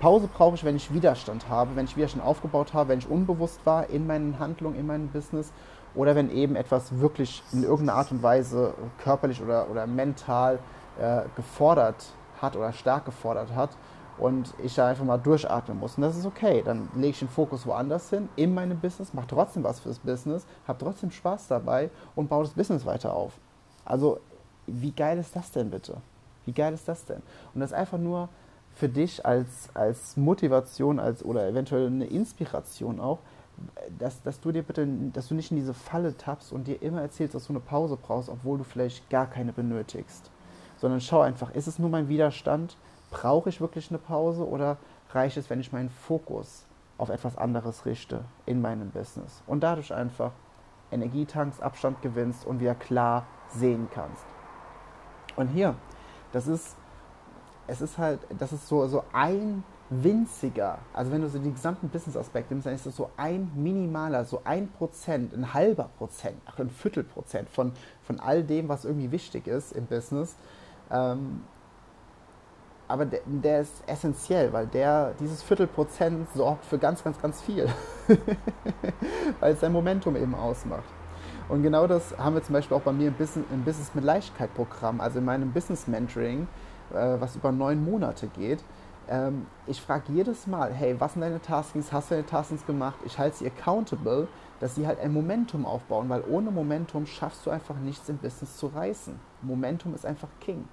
Pause 0.00 0.28
brauche 0.28 0.54
ich, 0.56 0.64
wenn 0.64 0.76
ich 0.76 0.92
Widerstand 0.92 1.48
habe, 1.48 1.74
wenn 1.74 1.86
ich 1.86 1.96
Widerstand 1.96 2.24
aufgebaut 2.24 2.74
habe, 2.74 2.90
wenn 2.90 2.98
ich 2.98 3.08
unbewusst 3.08 3.60
war 3.64 3.88
in 3.88 4.06
meinen 4.06 4.38
Handlungen, 4.38 4.78
in 4.78 4.86
meinem 4.86 5.08
Business 5.08 5.52
oder 5.94 6.14
wenn 6.14 6.30
eben 6.30 6.56
etwas 6.56 7.00
wirklich 7.00 7.42
in 7.52 7.62
irgendeiner 7.62 7.98
Art 7.98 8.12
und 8.12 8.22
Weise 8.22 8.74
körperlich 9.02 9.40
oder, 9.42 9.70
oder 9.70 9.86
mental 9.86 10.58
äh, 11.00 11.22
gefordert 11.34 12.12
hat 12.40 12.56
oder 12.56 12.72
stark 12.72 13.06
gefordert 13.06 13.54
hat 13.54 13.70
und 14.18 14.52
ich 14.62 14.74
da 14.74 14.88
einfach 14.88 15.04
mal 15.04 15.18
durchatmen 15.18 15.78
muss. 15.78 15.96
Und 15.96 16.02
das 16.02 16.16
ist 16.16 16.26
okay. 16.26 16.62
Dann 16.64 16.88
lege 16.94 17.08
ich 17.08 17.18
den 17.18 17.28
Fokus 17.28 17.66
woanders 17.66 18.10
hin, 18.10 18.28
in 18.36 18.54
meinem 18.54 18.78
Business, 18.78 19.14
mache 19.14 19.26
trotzdem 19.28 19.64
was 19.64 19.80
fürs 19.80 19.98
Business, 19.98 20.46
habe 20.68 20.78
trotzdem 20.78 21.10
Spaß 21.10 21.48
dabei 21.48 21.90
und 22.14 22.28
baue 22.28 22.44
das 22.44 22.52
Business 22.52 22.84
weiter 22.84 23.14
auf. 23.14 23.32
Also 23.84 24.20
wie 24.66 24.90
geil 24.90 25.18
ist 25.18 25.34
das 25.34 25.50
denn 25.52 25.70
bitte? 25.70 25.96
Wie 26.44 26.52
geil 26.52 26.74
ist 26.74 26.86
das 26.86 27.04
denn? 27.04 27.22
Und 27.54 27.60
das 27.60 27.72
einfach 27.72 27.98
nur 27.98 28.28
für 28.76 28.90
dich 28.90 29.24
als, 29.24 29.70
als 29.72 30.18
Motivation 30.18 31.00
als, 31.00 31.24
oder 31.24 31.48
eventuell 31.48 31.86
eine 31.86 32.04
Inspiration 32.04 33.00
auch, 33.00 33.20
dass, 33.98 34.22
dass 34.22 34.38
du 34.38 34.52
dir 34.52 34.62
bitte, 34.62 34.86
dass 35.14 35.28
du 35.28 35.34
nicht 35.34 35.50
in 35.50 35.56
diese 35.56 35.72
Falle 35.72 36.14
tappst 36.14 36.52
und 36.52 36.66
dir 36.66 36.82
immer 36.82 37.00
erzählst, 37.00 37.34
dass 37.34 37.46
du 37.46 37.54
eine 37.54 37.60
Pause 37.60 37.96
brauchst, 37.96 38.28
obwohl 38.28 38.58
du 38.58 38.64
vielleicht 38.64 39.08
gar 39.08 39.26
keine 39.26 39.54
benötigst. 39.54 40.30
Sondern 40.76 41.00
schau 41.00 41.22
einfach, 41.22 41.54
ist 41.54 41.66
es 41.66 41.78
nur 41.78 41.88
mein 41.88 42.10
Widerstand? 42.10 42.76
Brauche 43.10 43.48
ich 43.48 43.62
wirklich 43.62 43.90
eine 43.90 43.98
Pause 43.98 44.46
oder 44.46 44.76
reicht 45.10 45.38
es, 45.38 45.48
wenn 45.48 45.60
ich 45.60 45.72
meinen 45.72 45.88
Fokus 45.88 46.66
auf 46.98 47.08
etwas 47.08 47.38
anderes 47.38 47.86
richte 47.86 48.24
in 48.44 48.60
meinem 48.60 48.90
Business? 48.90 49.42
Und 49.46 49.62
dadurch 49.62 49.94
einfach 49.94 50.32
Energietanks 50.90 51.62
Abstand 51.62 52.02
gewinnst 52.02 52.46
und 52.46 52.60
wieder 52.60 52.74
klar 52.74 53.26
sehen 53.48 53.88
kannst. 53.90 54.26
Und 55.34 55.48
hier, 55.48 55.76
das 56.32 56.46
ist, 56.46 56.76
es 57.66 57.80
ist 57.80 57.98
halt, 57.98 58.20
das 58.38 58.52
ist 58.52 58.68
so, 58.68 58.86
so 58.86 59.04
ein 59.12 59.64
winziger, 59.88 60.78
also 60.92 61.12
wenn 61.12 61.22
du 61.22 61.28
so 61.28 61.38
die 61.38 61.52
gesamten 61.52 61.88
Business-Aspekte 61.88 62.54
nimmst, 62.54 62.66
dann 62.66 62.74
ist 62.74 62.86
das 62.86 62.96
so 62.96 63.10
ein 63.16 63.50
minimaler, 63.54 64.24
so 64.24 64.40
ein 64.44 64.68
Prozent, 64.68 65.32
ein 65.32 65.54
halber 65.54 65.90
Prozent, 65.98 66.36
ach 66.46 66.58
ein 66.58 66.70
Viertelprozent 66.70 67.48
von, 67.48 67.72
von 68.02 68.18
all 68.18 68.42
dem, 68.42 68.68
was 68.68 68.84
irgendwie 68.84 69.12
wichtig 69.12 69.46
ist 69.46 69.72
im 69.72 69.86
Business. 69.86 70.34
Ähm, 70.90 71.42
aber 72.88 73.04
der, 73.04 73.20
der, 73.26 73.60
ist 73.60 73.82
essentiell, 73.86 74.52
weil 74.52 74.66
der, 74.66 75.12
dieses 75.18 75.42
Viertelprozent 75.42 76.28
sorgt 76.34 76.64
für 76.64 76.78
ganz, 76.78 77.02
ganz, 77.02 77.20
ganz 77.20 77.42
viel. 77.42 77.68
weil 79.40 79.54
es 79.54 79.60
sein 79.60 79.72
Momentum 79.72 80.14
eben 80.16 80.34
ausmacht. 80.34 80.84
Und 81.48 81.62
genau 81.62 81.86
das 81.86 82.16
haben 82.18 82.34
wir 82.34 82.42
zum 82.42 82.54
Beispiel 82.54 82.76
auch 82.76 82.82
bei 82.82 82.92
mir 82.92 83.08
im 83.08 83.14
Business, 83.14 83.46
im 83.52 83.62
Business 83.64 83.94
mit 83.94 84.04
Leichtigkeit 84.04 84.52
Programm, 84.54 85.00
also 85.00 85.18
in 85.18 85.24
meinem 85.24 85.52
Business 85.52 85.86
Mentoring, 85.86 86.46
äh, 86.92 87.20
was 87.20 87.36
über 87.36 87.52
neun 87.52 87.84
Monate 87.84 88.26
geht. 88.28 88.62
Ähm, 89.08 89.46
ich 89.66 89.80
frage 89.80 90.12
jedes 90.12 90.46
Mal, 90.46 90.72
hey, 90.72 90.98
was 90.98 91.12
sind 91.12 91.22
deine 91.22 91.40
Taskings? 91.40 91.92
Hast 91.92 92.10
du 92.10 92.16
deine 92.16 92.26
Taskings 92.26 92.66
gemacht? 92.66 92.98
Ich 93.04 93.18
halte 93.18 93.36
sie 93.36 93.46
accountable, 93.46 94.28
dass 94.60 94.74
sie 94.74 94.86
halt 94.86 94.98
ein 94.98 95.12
Momentum 95.12 95.64
aufbauen, 95.64 96.08
weil 96.08 96.24
ohne 96.28 96.50
Momentum 96.50 97.06
schaffst 97.06 97.46
du 97.46 97.50
einfach 97.50 97.76
nichts 97.76 98.08
im 98.08 98.18
Business 98.18 98.56
zu 98.56 98.66
reißen. 98.68 99.18
Momentum 99.42 99.94
ist 99.94 100.06
einfach 100.06 100.28
King. 100.40 100.66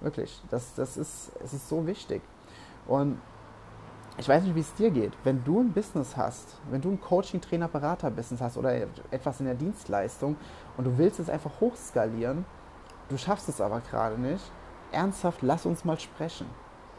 Wirklich. 0.00 0.42
Das, 0.50 0.74
das 0.74 0.96
ist, 0.96 1.32
es 1.42 1.52
ist 1.52 1.68
so 1.68 1.86
wichtig. 1.86 2.22
Und 2.86 3.18
ich 4.18 4.28
weiß 4.28 4.44
nicht, 4.44 4.54
wie 4.54 4.60
es 4.60 4.72
dir 4.74 4.90
geht. 4.90 5.12
Wenn 5.24 5.44
du 5.44 5.60
ein 5.60 5.72
Business 5.72 6.16
hast, 6.16 6.56
wenn 6.70 6.80
du 6.80 6.90
ein 6.90 7.00
Coaching, 7.00 7.40
Trainer, 7.40 7.68
Berater 7.68 8.10
Business 8.10 8.40
hast 8.40 8.56
oder 8.56 8.74
etwas 9.10 9.40
in 9.40 9.46
der 9.46 9.54
Dienstleistung 9.54 10.36
und 10.78 10.84
du 10.84 10.96
willst 10.96 11.20
es 11.20 11.28
einfach 11.28 11.60
hochskalieren, 11.60 12.46
du 13.10 13.18
schaffst 13.18 13.48
es 13.50 13.60
aber 13.60 13.80
gerade 13.80 14.18
nicht, 14.18 14.50
ernsthaft, 14.92 15.42
lass 15.42 15.66
uns 15.66 15.84
mal 15.84 15.98
sprechen. 15.98 16.46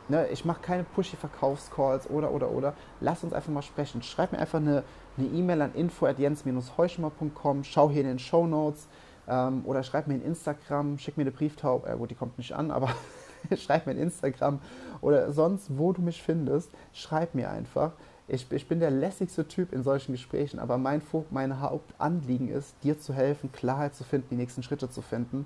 Ne, 0.09 0.27
ich 0.29 0.45
mache 0.45 0.61
keine 0.61 0.83
pushy 0.85 1.17
Verkaufscalls 1.17 2.09
oder, 2.09 2.31
oder, 2.31 2.49
oder. 2.51 2.73
Lass 3.01 3.25
uns 3.25 3.33
einfach 3.33 3.51
mal 3.51 3.61
sprechen. 3.61 4.01
Schreib 4.01 4.31
mir 4.31 4.39
einfach 4.39 4.59
eine 4.59 4.83
E-Mail 5.17 5.59
e 5.59 5.63
an 5.63 5.73
info.jens-heuschmer.com. 5.73 7.65
Schau 7.65 7.89
hier 7.89 8.01
in 8.01 8.07
den 8.07 8.19
Show 8.19 8.47
Notes. 8.47 8.87
Ähm, 9.27 9.63
oder 9.65 9.83
schreib 9.83 10.07
mir 10.07 10.15
in 10.15 10.23
Instagram. 10.23 10.97
Schick 10.97 11.17
mir 11.17 11.23
eine 11.23 11.31
Brieftaube. 11.31 11.89
Äh, 11.89 11.97
gut, 11.97 12.09
die 12.09 12.15
kommt 12.15 12.37
nicht 12.37 12.53
an, 12.53 12.71
aber 12.71 12.89
schreib 13.57 13.85
mir 13.85 13.91
in 13.91 13.97
Instagram. 13.97 14.59
Oder 15.01 15.33
sonst, 15.33 15.77
wo 15.77 15.91
du 15.91 16.01
mich 16.01 16.23
findest. 16.23 16.71
Schreib 16.93 17.35
mir 17.35 17.49
einfach. 17.49 17.91
Ich, 18.29 18.49
ich 18.49 18.67
bin 18.67 18.79
der 18.79 18.91
lässigste 18.91 19.45
Typ 19.45 19.73
in 19.73 19.83
solchen 19.83 20.13
Gesprächen, 20.13 20.59
aber 20.59 20.77
mein, 20.77 21.01
mein 21.31 21.59
Hauptanliegen 21.59 22.49
ist, 22.49 22.75
dir 22.83 22.97
zu 22.97 23.13
helfen, 23.13 23.51
Klarheit 23.51 23.95
zu 23.95 24.05
finden, 24.05 24.27
die 24.31 24.35
nächsten 24.35 24.63
Schritte 24.63 24.89
zu 24.89 25.01
finden 25.01 25.45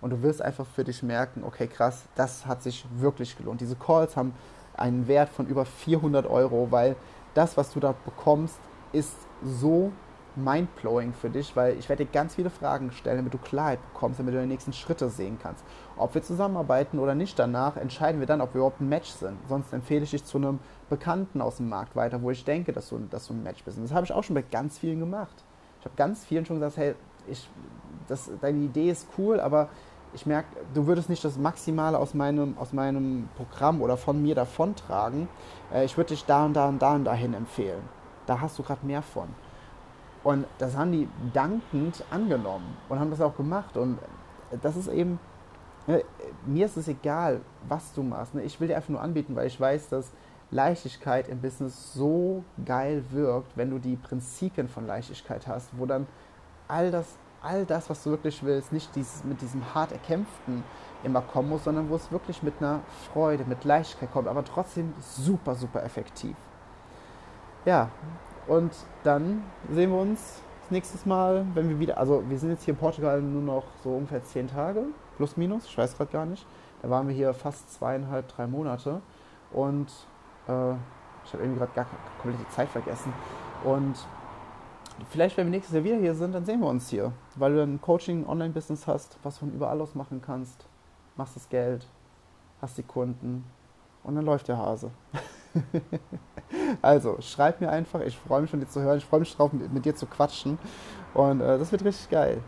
und 0.00 0.10
du 0.10 0.22
wirst 0.22 0.42
einfach 0.42 0.66
für 0.66 0.84
dich 0.84 1.02
merken, 1.02 1.42
okay, 1.44 1.66
krass, 1.66 2.04
das 2.14 2.46
hat 2.46 2.62
sich 2.62 2.86
wirklich 2.96 3.36
gelohnt. 3.36 3.60
Diese 3.60 3.76
Calls 3.76 4.16
haben 4.16 4.34
einen 4.74 5.08
Wert 5.08 5.28
von 5.28 5.46
über 5.46 5.64
400 5.64 6.26
Euro, 6.26 6.68
weil 6.70 6.96
das, 7.34 7.56
was 7.56 7.72
du 7.72 7.80
da 7.80 7.94
bekommst, 8.04 8.58
ist 8.92 9.16
so 9.42 9.92
mindblowing 10.38 11.12
für 11.12 11.30
dich, 11.30 11.54
weil 11.56 11.76
ich 11.78 11.88
werde 11.88 12.04
dir 12.04 12.12
ganz 12.12 12.34
viele 12.36 12.50
Fragen 12.50 12.92
stellen, 12.92 13.16
damit 13.16 13.34
du 13.34 13.38
Klarheit 13.38 13.80
bekommst, 13.92 14.20
damit 14.20 14.34
du 14.34 14.40
die 14.40 14.46
nächsten 14.46 14.72
Schritte 14.72 15.10
sehen 15.10 15.38
kannst. 15.42 15.64
Ob 15.96 16.14
wir 16.14 16.22
zusammenarbeiten 16.22 16.98
oder 16.98 17.14
nicht 17.14 17.38
danach, 17.38 17.76
entscheiden 17.76 18.20
wir 18.20 18.26
dann, 18.26 18.40
ob 18.40 18.54
wir 18.54 18.60
überhaupt 18.60 18.80
ein 18.80 18.88
Match 18.88 19.10
sind. 19.10 19.36
Sonst 19.48 19.72
empfehle 19.72 20.04
ich 20.04 20.10
dich 20.10 20.24
zu 20.24 20.38
einem 20.38 20.60
Bekannten 20.88 21.40
aus 21.40 21.56
dem 21.56 21.68
Markt 21.68 21.96
weiter, 21.96 22.22
wo 22.22 22.30
ich 22.30 22.44
denke, 22.44 22.72
dass 22.72 22.88
du, 22.88 22.98
dass 23.10 23.26
du 23.26 23.34
ein 23.34 23.42
Match 23.42 23.64
bist. 23.64 23.78
Und 23.78 23.84
das 23.84 23.92
habe 23.92 24.04
ich 24.04 24.12
auch 24.12 24.22
schon 24.22 24.34
bei 24.34 24.42
ganz 24.42 24.78
vielen 24.78 25.00
gemacht. 25.00 25.44
Ich 25.80 25.84
habe 25.84 25.96
ganz 25.96 26.24
vielen 26.24 26.46
schon 26.46 26.56
gesagt, 26.56 26.76
hey, 26.76 26.94
ich, 27.26 27.48
das, 28.06 28.30
deine 28.40 28.58
Idee 28.58 28.90
ist 28.90 29.06
cool, 29.18 29.40
aber 29.40 29.68
ich 30.14 30.26
merke, 30.26 30.48
du 30.74 30.86
würdest 30.86 31.08
nicht 31.08 31.24
das 31.24 31.38
Maximale 31.38 31.98
aus 31.98 32.14
meinem, 32.14 32.56
aus 32.58 32.72
meinem 32.72 33.28
Programm 33.36 33.82
oder 33.82 33.96
von 33.96 34.20
mir 34.22 34.34
davontragen. 34.34 35.28
Äh, 35.72 35.84
ich 35.84 35.96
würde 35.96 36.10
dich 36.10 36.24
da 36.24 36.44
und 36.44 36.54
da 36.54 36.68
und 36.68 36.80
da 36.80 36.94
und 36.94 37.04
dahin 37.04 37.34
empfehlen. 37.34 37.82
Da 38.26 38.40
hast 38.40 38.58
du 38.58 38.62
gerade 38.62 38.84
mehr 38.84 39.02
von. 39.02 39.28
Und 40.24 40.46
das 40.58 40.76
haben 40.76 40.92
die 40.92 41.08
dankend 41.32 42.04
angenommen 42.10 42.76
und 42.88 42.98
haben 42.98 43.10
das 43.10 43.20
auch 43.20 43.36
gemacht. 43.36 43.76
Und 43.76 43.98
das 44.62 44.76
ist 44.76 44.88
eben, 44.88 45.18
ne, 45.86 46.02
mir 46.44 46.66
ist 46.66 46.76
es 46.76 46.88
egal, 46.88 47.40
was 47.68 47.92
du 47.94 48.02
machst. 48.02 48.34
Ne? 48.34 48.42
Ich 48.42 48.60
will 48.60 48.68
dir 48.68 48.76
einfach 48.76 48.90
nur 48.90 49.00
anbieten, 49.00 49.36
weil 49.36 49.46
ich 49.46 49.60
weiß, 49.60 49.88
dass 49.88 50.10
Leichtigkeit 50.50 51.28
im 51.28 51.40
Business 51.40 51.92
so 51.92 52.42
geil 52.64 53.04
wirkt, 53.10 53.56
wenn 53.56 53.70
du 53.70 53.78
die 53.78 53.96
Prinzipien 53.96 54.68
von 54.68 54.86
Leichtigkeit 54.86 55.46
hast, 55.46 55.70
wo 55.78 55.86
dann 55.86 56.06
all 56.66 56.90
das 56.90 57.06
all 57.42 57.64
das, 57.64 57.88
was 57.88 58.02
du 58.02 58.10
wirklich 58.10 58.42
willst, 58.42 58.72
nicht 58.72 58.94
dieses, 58.96 59.24
mit 59.24 59.40
diesem 59.40 59.74
hart 59.74 59.92
erkämpften 59.92 60.64
immer 61.04 61.20
kommen 61.20 61.48
muss, 61.48 61.64
sondern 61.64 61.88
wo 61.90 61.96
es 61.96 62.10
wirklich 62.10 62.42
mit 62.42 62.54
einer 62.60 62.80
Freude, 63.12 63.44
mit 63.44 63.64
Leichtigkeit 63.64 64.12
kommt, 64.12 64.28
aber 64.28 64.44
trotzdem 64.44 64.92
super, 64.98 65.54
super 65.54 65.84
effektiv. 65.84 66.36
Ja, 67.64 67.90
und 68.46 68.72
dann 69.04 69.44
sehen 69.70 69.90
wir 69.90 70.00
uns 70.00 70.42
nächstes 70.70 71.06
Mal, 71.06 71.46
wenn 71.54 71.68
wir 71.68 71.78
wieder, 71.78 71.98
also 71.98 72.24
wir 72.28 72.38
sind 72.38 72.50
jetzt 72.50 72.64
hier 72.64 72.74
in 72.74 72.80
Portugal 72.80 73.20
nur 73.20 73.42
noch 73.42 73.64
so 73.82 73.90
ungefähr 73.90 74.24
zehn 74.24 74.48
Tage, 74.48 74.84
plus 75.16 75.36
minus, 75.36 75.66
ich 75.66 75.78
weiß 75.78 75.96
gerade 75.96 76.10
gar 76.10 76.26
nicht. 76.26 76.46
Da 76.82 76.90
waren 76.90 77.08
wir 77.08 77.14
hier 77.14 77.34
fast 77.34 77.72
zweieinhalb, 77.72 78.28
drei 78.28 78.46
Monate 78.46 79.00
und 79.52 79.88
äh, 80.46 80.72
ich 81.24 81.32
habe 81.32 81.42
irgendwie 81.42 81.58
gerade 81.58 81.72
gar 81.74 81.86
komplett 82.22 82.40
die 82.40 82.54
Zeit 82.54 82.68
vergessen. 82.68 83.12
Und 83.64 83.96
vielleicht, 85.10 85.36
wenn 85.36 85.46
wir 85.46 85.50
nächstes 85.50 85.74
Jahr 85.74 85.84
wieder 85.84 85.96
hier 85.96 86.14
sind, 86.14 86.34
dann 86.34 86.44
sehen 86.44 86.60
wir 86.60 86.68
uns 86.68 86.88
hier. 86.88 87.12
Weil 87.36 87.54
du 87.54 87.62
ein 87.62 87.80
Coaching, 87.80 88.26
Online-Business 88.26 88.86
hast, 88.86 89.18
was 89.22 89.34
du 89.34 89.40
von 89.40 89.52
überall 89.52 89.80
aus 89.80 89.94
machen 89.94 90.20
kannst. 90.24 90.66
Machst 91.16 91.36
das 91.36 91.48
Geld, 91.48 91.86
hast 92.60 92.78
die 92.78 92.82
Kunden 92.82 93.44
und 94.04 94.14
dann 94.14 94.24
läuft 94.24 94.48
der 94.48 94.58
Hase. 94.58 94.90
also, 96.82 97.16
schreib 97.20 97.60
mir 97.60 97.70
einfach. 97.70 98.00
Ich 98.00 98.16
freue 98.16 98.42
mich 98.42 98.50
von 98.50 98.60
dir 98.60 98.68
zu 98.68 98.80
hören. 98.80 98.98
Ich 98.98 99.04
freue 99.04 99.20
mich 99.20 99.34
drauf, 99.34 99.52
mit, 99.52 99.72
mit, 99.72 99.84
dir 99.84 99.94
zu 99.94 100.06
quatschen. 100.06 100.58
Und 101.14 101.40
äh, 101.40 101.58
das 101.58 101.72
wird 101.72 101.84
richtig 101.84 102.10
geil. 102.10 102.40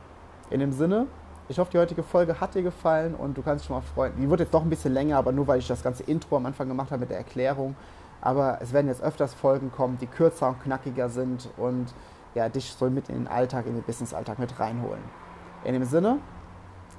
In 0.50 0.60
dem 0.60 0.72
Sinne, 0.72 1.06
ich 1.48 1.58
hoffe, 1.58 1.70
die 1.72 1.78
heutige 1.78 2.02
Folge 2.02 2.40
hat 2.40 2.54
dir 2.54 2.62
gefallen 2.62 3.14
und 3.14 3.36
du 3.36 3.42
kannst 3.42 3.64
dich 3.64 3.66
schon 3.66 3.76
mal 3.76 3.82
freuen. 3.82 4.12
Die 4.16 4.28
wird 4.30 4.40
jetzt 4.40 4.54
doch 4.54 4.62
ein 4.62 4.70
bisschen 4.70 4.92
länger, 4.92 5.16
aber 5.16 5.32
nur 5.32 5.46
weil 5.46 5.58
ich 5.58 5.66
das 5.66 5.82
ganze 5.82 6.04
Intro 6.04 6.36
am 6.36 6.46
Anfang 6.46 6.68
gemacht 6.68 6.90
habe 6.90 7.00
mit 7.00 7.10
der 7.10 7.18
Erklärung. 7.18 7.74
Aber 8.20 8.58
es 8.60 8.72
werden 8.72 8.88
jetzt 8.88 9.02
öfters 9.02 9.34
Folgen 9.34 9.72
kommen, 9.72 9.98
die 9.98 10.06
kürzer 10.06 10.48
und 10.48 10.62
knackiger 10.62 11.08
sind 11.08 11.48
und 11.56 11.92
ja, 12.34 12.48
dich 12.48 12.74
so 12.78 12.88
mit 12.88 13.08
in 13.08 13.16
den 13.16 13.28
Alltag, 13.28 13.66
in 13.66 13.74
den 13.74 13.82
Business-Alltag 13.82 14.38
mit 14.38 14.58
reinholen. 14.58 15.02
In 15.64 15.74
dem 15.74 15.84
Sinne, 15.84 16.18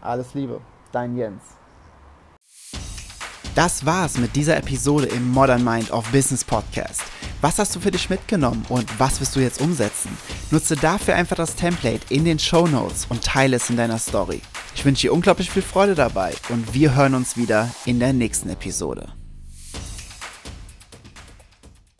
alles 0.01 0.33
Liebe, 0.33 0.61
dein 0.91 1.15
Jens. 1.15 1.41
Das 3.55 3.85
war's 3.85 4.17
mit 4.17 4.35
dieser 4.35 4.55
Episode 4.57 5.07
im 5.07 5.29
Modern 5.29 5.63
Mind 5.63 5.91
of 5.91 6.09
Business 6.11 6.43
Podcast. 6.43 7.01
Was 7.41 7.59
hast 7.59 7.75
du 7.75 7.79
für 7.79 7.91
dich 7.91 8.09
mitgenommen 8.09 8.63
und 8.69 8.99
was 8.99 9.19
wirst 9.19 9.35
du 9.35 9.39
jetzt 9.39 9.59
umsetzen? 9.59 10.15
Nutze 10.51 10.75
dafür 10.75 11.15
einfach 11.15 11.35
das 11.35 11.55
Template 11.55 12.13
in 12.13 12.23
den 12.23 12.39
Show 12.39 12.67
Notes 12.67 13.07
und 13.09 13.23
teile 13.23 13.57
es 13.57 13.69
in 13.69 13.77
deiner 13.77 13.97
Story. 13.97 14.41
Ich 14.75 14.85
wünsche 14.85 15.07
dir 15.07 15.13
unglaublich 15.13 15.49
viel 15.49 15.63
Freude 15.63 15.95
dabei 15.95 16.33
und 16.49 16.73
wir 16.73 16.95
hören 16.95 17.15
uns 17.15 17.35
wieder 17.35 17.69
in 17.85 17.99
der 17.99 18.13
nächsten 18.13 18.49
Episode. 18.49 19.20